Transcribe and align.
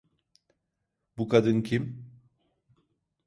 Bu 1.17 1.27
kadın 1.29 1.61
kim? 1.63 2.09